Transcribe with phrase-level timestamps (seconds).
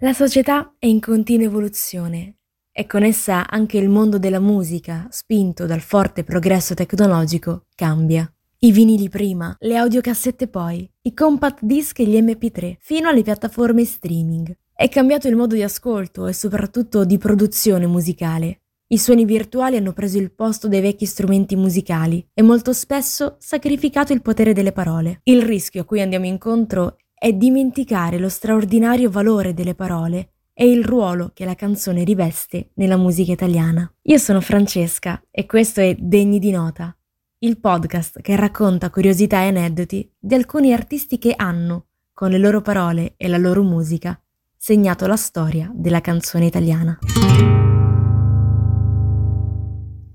[0.00, 2.36] La società è in continua evoluzione
[2.70, 8.32] e con essa anche il mondo della musica, spinto dal forte progresso tecnologico, cambia.
[8.60, 13.84] I vinili prima, le audiocassette poi, i compact disc e gli MP3, fino alle piattaforme
[13.84, 14.56] streaming.
[14.72, 18.60] È cambiato il modo di ascolto e soprattutto di produzione musicale.
[18.90, 24.12] I suoni virtuali hanno preso il posto dei vecchi strumenti musicali e molto spesso sacrificato
[24.12, 25.22] il potere delle parole.
[25.24, 30.84] Il rischio a cui andiamo incontro è dimenticare lo straordinario valore delle parole e il
[30.84, 33.92] ruolo che la canzone riveste nella musica italiana.
[34.02, 36.96] Io sono Francesca e questo è Degni di Nota,
[37.40, 42.60] il podcast che racconta curiosità e aneddoti di alcuni artisti che hanno, con le loro
[42.60, 44.20] parole e la loro musica,
[44.56, 46.98] segnato la storia della canzone italiana.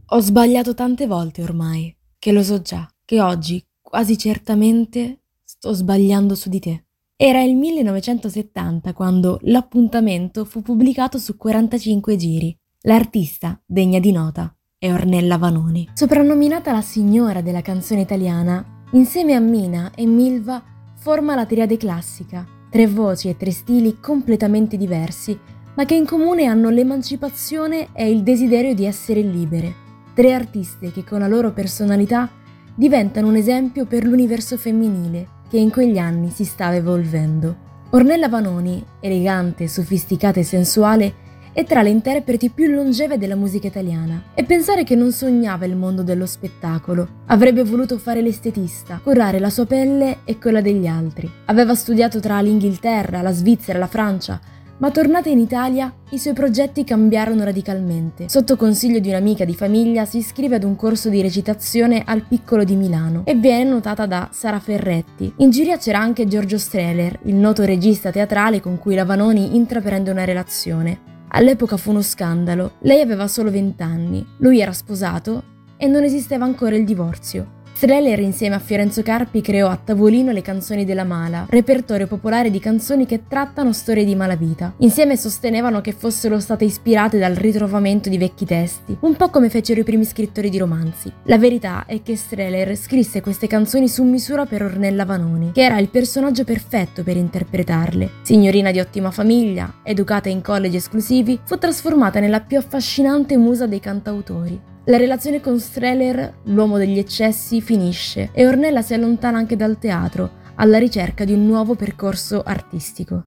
[0.08, 6.35] Ho sbagliato tante volte ormai, che lo so già, che oggi, quasi certamente, sto sbagliando
[6.35, 6.85] su di te.
[7.16, 12.58] Era il 1970 quando l'appuntamento fu pubblicato su 45 giri.
[12.81, 15.88] L'artista, degna di nota, è Ornella Vanoni.
[15.94, 20.61] Soprannominata la signora della canzone italiana, insieme a Mina e Milva
[20.95, 25.38] forma la triade classica, tre voci e tre stili completamente diversi,
[25.75, 29.75] ma che in comune hanno l'emancipazione e il desiderio di essere libere.
[30.16, 32.28] Tre artiste che con la loro personalità
[32.73, 37.56] diventano un esempio per l'universo femminile che in quegli anni si stava evolvendo.
[37.92, 41.14] Ornella Vanoni, elegante, sofisticata e sensuale,
[41.54, 44.24] è tra le interpreti più longeve della musica italiana.
[44.34, 47.08] E pensare che non sognava il mondo dello spettacolo.
[47.28, 51.30] Avrebbe voluto fare l'estetista, curare la sua pelle e quella degli altri.
[51.46, 54.40] Aveva studiato tra l'Inghilterra, la Svizzera, la Francia,
[54.84, 58.28] ma tornata in Italia, i suoi progetti cambiarono radicalmente.
[58.28, 62.66] Sotto consiglio di un'amica di famiglia si iscrive ad un corso di recitazione al Piccolo
[62.66, 65.36] di Milano e viene notata da Sara Ferretti.
[65.38, 70.12] In giuria c'era anche Giorgio Streller, il noto regista teatrale con cui la Vanoni intraprende
[70.12, 71.00] una relazione.
[71.30, 72.73] All'epoca fu uno scandalo.
[72.80, 75.44] Lei aveva solo 20 anni, lui era sposato
[75.78, 77.62] e non esisteva ancora il divorzio.
[77.75, 82.59] Streller insieme a Fiorenzo Carpi creò a tavolino le canzoni della Mala, repertorio popolare di
[82.59, 84.75] canzoni che trattano storie di malavita.
[84.78, 89.81] Insieme sostenevano che fossero state ispirate dal ritrovamento di vecchi testi, un po' come fecero
[89.81, 91.12] i primi scrittori di romanzi.
[91.23, 95.79] La verità è che Streller scrisse queste canzoni su misura per Ornella Vanoni, che era
[95.79, 98.12] il personaggio perfetto per interpretarle.
[98.22, 103.79] Signorina di ottima famiglia, educata in college esclusivi, fu trasformata nella più affascinante musa dei
[103.79, 104.72] cantautori.
[104.85, 110.41] La relazione con Streller, l'uomo degli eccessi, finisce e Ornella si allontana anche dal teatro,
[110.55, 113.23] alla ricerca di un nuovo percorso artistico.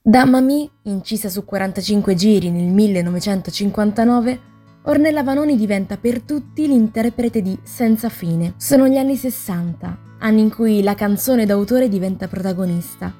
[0.00, 4.40] Da Mamì, incisa su 45 giri nel 1959,
[4.82, 8.54] Ornella Vanoni diventa per tutti l'interprete di Senza fine.
[8.56, 13.12] Sono gli anni 60, anni in cui la canzone d'autore diventa protagonista.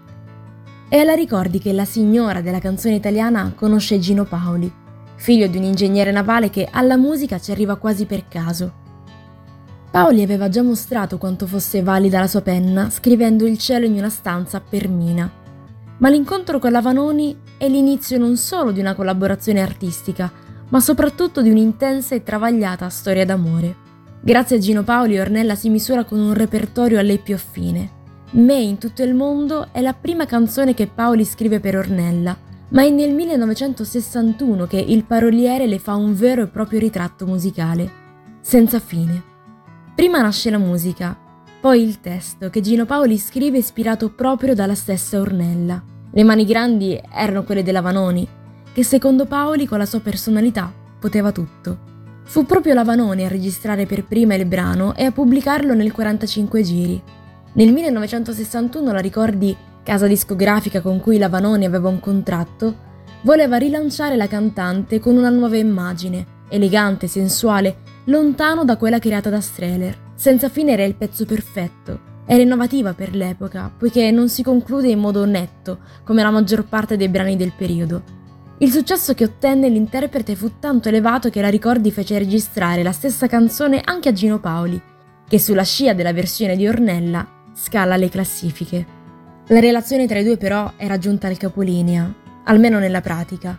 [0.89, 4.82] E alla ricordi che la signora della canzone italiana conosce Gino Paoli,
[5.23, 8.73] figlio di un ingegnere navale che alla musica ci arriva quasi per caso.
[9.89, 14.09] Paoli aveva già mostrato quanto fosse valida la sua penna scrivendo il cielo in una
[14.09, 15.31] stanza per Mina.
[15.99, 20.29] Ma l'incontro con la Vanoni è l'inizio non solo di una collaborazione artistica,
[20.71, 23.77] ma soprattutto di un'intensa e travagliata storia d'amore.
[24.21, 27.91] Grazie a Gino Paoli Ornella si misura con un repertorio a lei più affine.
[28.33, 32.83] Me in tutto il mondo è la prima canzone che Paoli scrive per Ornella ma
[32.83, 37.91] è nel 1961 che il paroliere le fa un vero e proprio ritratto musicale,
[38.41, 39.23] senza fine.
[39.95, 41.17] Prima nasce la musica,
[41.61, 45.83] poi il testo che Gino Paoli scrive ispirato proprio dalla stessa Ornella.
[46.11, 48.27] Le mani grandi erano quelle della Vanoni,
[48.73, 51.91] che secondo Paoli con la sua personalità poteva tutto.
[52.25, 56.63] Fu proprio la Vanoni a registrare per prima il brano e a pubblicarlo nel 45
[56.63, 57.03] giri.
[57.55, 62.91] Nel 1961 la ricordi casa discografica con cui la Vanoni aveva un contratto,
[63.23, 69.41] voleva rilanciare la cantante con una nuova immagine, elegante, sensuale, lontano da quella creata da
[69.41, 70.11] Streller.
[70.15, 72.11] Senza fine era il pezzo perfetto.
[72.27, 76.97] Era innovativa per l'epoca, poiché non si conclude in modo netto, come la maggior parte
[76.97, 78.21] dei brani del periodo.
[78.59, 83.27] Il successo che ottenne l'interprete fu tanto elevato che la Ricordi fece registrare la stessa
[83.27, 84.81] canzone anche a Gino Paoli,
[85.29, 89.01] che sulla scia della versione di Ornella scala le classifiche.
[89.49, 92.13] La relazione tra i due però era giunta al capolinea,
[92.45, 93.59] almeno nella pratica.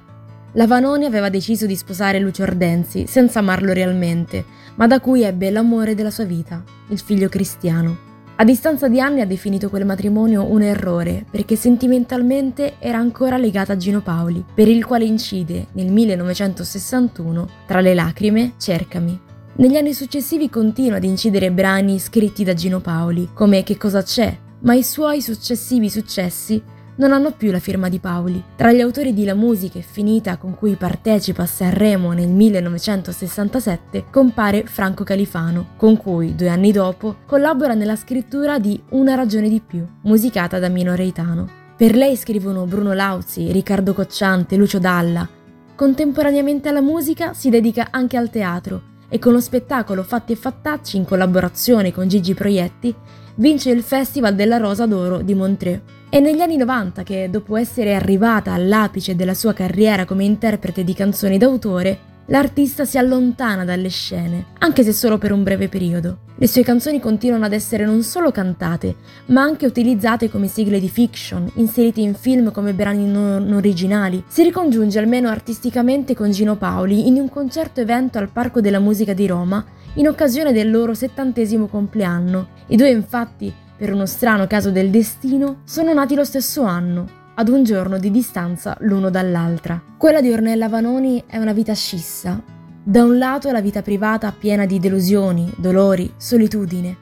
[0.53, 4.45] La Vanoni aveva deciso di sposare Lucio Ordenzi senza amarlo realmente,
[4.75, 8.11] ma da cui ebbe l'amore della sua vita, il figlio cristiano.
[8.35, 13.73] A distanza di anni ha definito quel matrimonio un errore perché sentimentalmente era ancora legata
[13.73, 19.19] a Gino Paoli, per il quale incide nel 1961 tra le lacrime Cercami.
[19.55, 24.35] Negli anni successivi continua ad incidere brani scritti da Gino Paoli, come Che cosa c'è,
[24.63, 26.61] ma i suoi successivi successi
[26.95, 28.43] non hanno più la firma di Paoli.
[28.55, 34.05] Tra gli autori di La musica è finita con cui partecipa a Sanremo nel 1967
[34.11, 39.61] compare Franco Califano, con cui due anni dopo collabora nella scrittura di Una ragione di
[39.65, 41.61] più, musicata da Mino Reitano.
[41.75, 45.27] Per lei scrivono Bruno Lauzi, Riccardo Cocciante, Lucio Dalla.
[45.75, 50.97] Contemporaneamente alla musica si dedica anche al teatro e con lo spettacolo Fatti e Fattacci
[50.97, 52.95] in collaborazione con Gigi Proietti
[53.35, 55.81] vince il Festival della Rosa d'Oro di Montreux.
[56.09, 60.95] È negli anni 90 che, dopo essere arrivata all'apice della sua carriera come interprete di
[60.95, 66.19] canzoni d'autore, l'artista si allontana dalle scene, anche se solo per un breve periodo.
[66.35, 68.95] Le sue canzoni continuano ad essere non solo cantate,
[69.27, 74.23] ma anche utilizzate come sigle di fiction, inserite in film come brani non originali.
[74.27, 79.13] Si ricongiunge almeno artisticamente con Gino Paoli in un concerto evento al Parco della Musica
[79.13, 79.63] di Roma
[79.95, 82.47] in occasione del loro settantesimo compleanno.
[82.67, 87.49] I due infatti, per uno strano caso del destino, sono nati lo stesso anno, ad
[87.49, 89.81] un giorno di distanza l'uno dall'altra.
[89.97, 92.41] Quella di Ornella Vanoni è una vita scissa.
[92.83, 96.97] Da un lato la vita privata piena di delusioni, dolori, solitudine.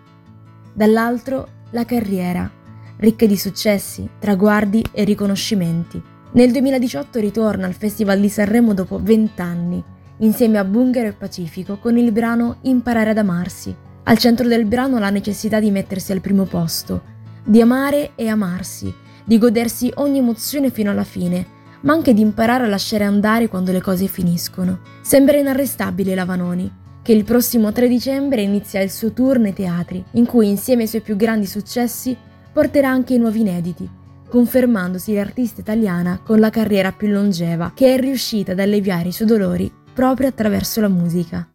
[0.73, 2.49] Dall'altro la carriera,
[2.97, 6.01] ricca di successi, traguardi e riconoscimenti.
[6.33, 9.83] Nel 2018 ritorna al Festival di Sanremo dopo 20 anni,
[10.17, 13.75] insieme a Bungaro e Pacifico con il brano Imparare ad amarsi.
[14.03, 17.01] Al centro del brano la necessità di mettersi al primo posto,
[17.43, 18.93] di amare e amarsi,
[19.31, 21.45] di godersi ogni emozione fino alla fine,
[21.83, 24.79] ma anche di imparare a lasciare andare quando le cose finiscono.
[24.99, 26.69] Sembra inarrestabile la Vanoni,
[27.01, 30.89] che il prossimo 3 dicembre inizia il suo tour nei teatri, in cui insieme ai
[30.89, 32.13] suoi più grandi successi
[32.51, 33.89] porterà anche i nuovi inediti,
[34.27, 39.29] confermandosi l'artista italiana con la carriera più longeva, che è riuscita ad alleviare i suoi
[39.29, 41.49] dolori proprio attraverso la musica.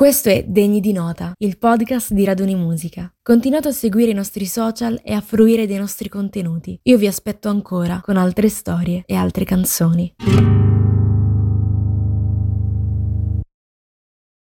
[0.00, 3.12] Questo è Degni di Nota, il podcast di Raduni Musica.
[3.22, 6.80] Continuate a seguire i nostri social e a fruire dei nostri contenuti.
[6.84, 10.14] Io vi aspetto ancora con altre storie e altre canzoni.